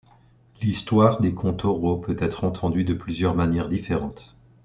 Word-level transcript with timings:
L'histoire 0.63 1.21
des 1.21 1.35
contes 1.35 1.63
oraux 1.63 1.99
peut 1.99 2.15
être 2.17 2.43
entendue 2.43 2.83
de 2.83 2.95
plusieurs 2.95 3.35
manières 3.35 3.67
différentes. 3.69 4.35